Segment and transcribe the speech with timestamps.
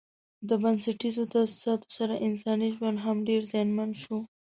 [0.47, 4.17] د بنسټیزو تاسیساتو سره انساني ژوند هم ډېر زیانمن شو.